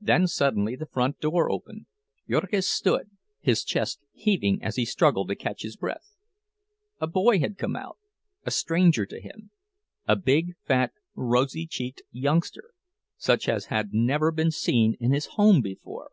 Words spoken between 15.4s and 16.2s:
before.